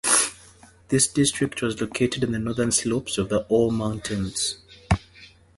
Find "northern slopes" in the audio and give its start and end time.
2.39-3.19